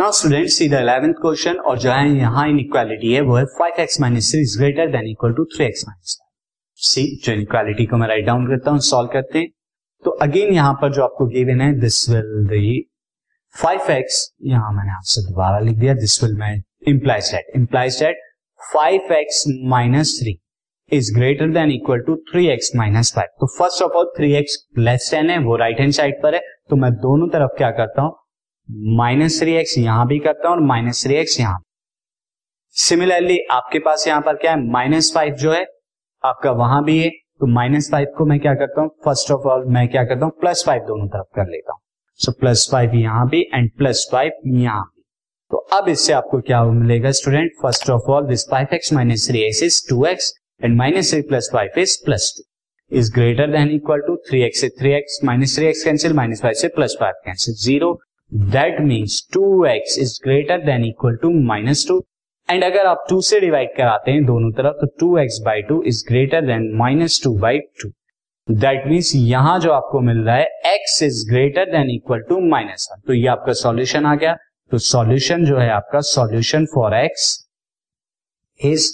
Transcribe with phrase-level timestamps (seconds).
[0.00, 3.80] Now student see the eleventh question और जो है, यहाँ इनइक्वालिटी है, वो है five
[3.80, 6.16] x minus three is greater than equal to three x minus
[6.80, 9.48] c जो इनइक्वालिटी को मैं राइट डाउन करता हूँ सॉल्व करते हैं।
[10.04, 12.70] तो अगेन यहाँ पर जो आपको गिवन है this will the
[13.54, 16.52] five x यहाँ मैंने आपसे दोबारा लिख दिया दिस विल मैं
[16.88, 19.44] implies that implies that x
[19.74, 20.36] minus three
[20.92, 24.56] is greater than equal to three x minus five तो first of all three x
[24.78, 28.02] less ten है, वो राइट हैंड साइड पर है। तो मैं दोनों तरफ़ क्या करता
[28.02, 28.16] हूँ
[28.96, 31.58] माइनस थ्री एक्स यहाँ भी करता हूँ और माइनस थ्री एक्स यहाँ
[32.76, 34.70] सिमिलरली आपके पास यहाँ पर क्या है?
[34.70, 35.64] माइनस फाइव जो है,
[36.24, 38.90] आपका वहाँ भी है। तो माइनस फाइव को मैं क्या करता हूँ?
[39.04, 40.32] फ़र्स्ट ऑफ़ ऑल मैं क्या करता हूँ?
[40.40, 41.80] प्लस फाइव दोनों तरफ़ कर लेता हूँ।
[42.20, 45.02] सो प्लस फाइव यहाँ भी एंड प्लस फाइव यहाँ भी।
[45.50, 49.42] तो अब इससे आपको क्या मिलेगा student first of all this five x minus three
[49.42, 53.70] x is two x and minus three plus five is plus two is greater than
[53.70, 57.14] equal to three x three x minus three x cancel minus five से plus five
[57.24, 57.92] cancel zero
[58.32, 61.98] that means two x is greater than equal to minus two
[62.48, 65.82] and अगर आप to से divide कराते हैं दोनों तरफ़ तो two x by two
[65.86, 67.90] is greater than minus two by two
[68.48, 72.88] that means यहाँ जो आपको मिल रहा है x is greater than equal to minus
[72.92, 74.36] one तो ये आपका सॉल्यूशन आ गया।
[74.72, 77.28] तो सॉल्यूशन जो है आपका solution for x
[78.60, 78.90] is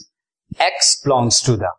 [0.62, 1.72] x belongs to the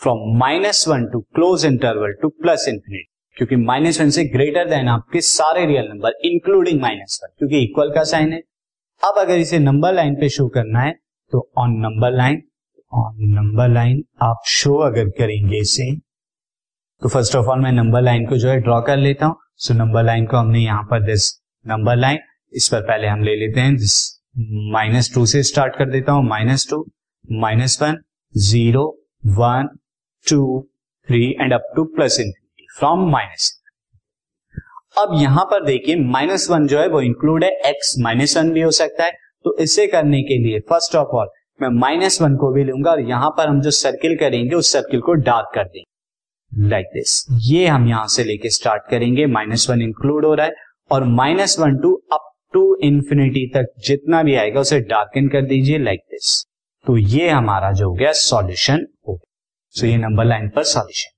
[0.00, 4.88] from minus one to close interval to plus infinity क्योंकि माइनस वन से ग्रेटर देन
[4.88, 8.38] आपके सारे real number including minus one क्योंकि इक्वल का साइन है।
[9.02, 10.92] अब अगर इसे नंबर लाइन पे शो करना है
[11.32, 12.42] तो on number line
[12.92, 15.90] on number line आप शो अगर करेंगे इसे
[17.02, 19.74] तो फ़र्स्ट ऑफ़ ऑल मैं नंबर लाइन को जो है ड्रॉ कर लेता हूँ। सो
[19.74, 21.30] नंबर लाइन को हमने यहाँ पर दिस
[21.66, 22.18] नंबर लाइन
[22.52, 23.96] इस पर पहले हम ले लेते हैं। दिस
[24.72, 26.84] माइनस टू से स्टार्ट कर देता हूँ। Minus two
[27.40, 27.98] minus one
[28.34, 28.84] zero
[29.38, 29.68] one
[30.26, 30.60] two
[31.08, 32.47] three and up to plus infinity
[32.78, 33.54] from minus
[34.98, 38.60] अब यहाँ पर देखिए माइनस वन जो है, वो इंक्लूड है एक्स माइनस वन भी
[38.60, 39.10] हो सकता है।
[39.44, 41.28] तो इसे करने के लिए फ़र्स्ट ऑफ़ ऑल
[41.60, 45.00] मैं माइनस वन को भी लूँगा और यहाँ पर हम जो सर्किल करेंगे, उस सर्किल
[45.00, 49.68] को डार्क कर देंगे। लाइक like दिस ये हम यहाँ से लेके स्टार्ट करेंगे। माइनस
[49.70, 50.52] वन इंक्लूड हो रहा है
[50.90, 55.78] और minus one to up to infinity तक जितना भी आएगा, उसे डार्कन कर दीजिए।
[55.78, 56.44] लाइक like दिस
[56.86, 59.30] तो ये हमारा जो हो गया सॉल्यूशन हो गया।
[59.74, 61.16] सो ये नंबर लाइन पर सॉल्यूशन